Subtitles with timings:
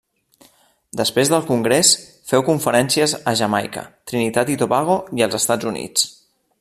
[1.01, 1.91] Després del Congrés,
[2.31, 6.09] feu conferències a Jamaica, Trinitat i Tobago i els Estats Units.